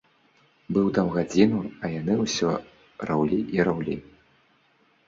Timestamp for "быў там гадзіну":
0.77-1.61